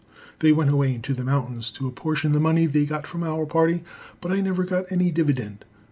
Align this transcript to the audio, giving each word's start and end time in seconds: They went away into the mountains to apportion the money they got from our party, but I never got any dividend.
They 0.39 0.51
went 0.51 0.71
away 0.71 0.95
into 0.95 1.13
the 1.13 1.23
mountains 1.23 1.69
to 1.73 1.85
apportion 1.87 2.31
the 2.31 2.39
money 2.39 2.65
they 2.65 2.87
got 2.87 3.05
from 3.05 3.23
our 3.23 3.45
party, 3.45 3.83
but 4.19 4.31
I 4.31 4.41
never 4.41 4.63
got 4.63 4.91
any 4.91 5.11
dividend. 5.11 5.63